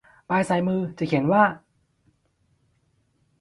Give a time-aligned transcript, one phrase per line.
[0.29, 1.43] ป้ายซ้ายมือจะเขียนว่า